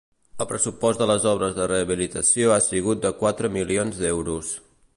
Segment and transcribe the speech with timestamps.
[0.43, 4.51] El pressupost de les obres de rehabilitació ha sigut de quatre milions d’euros.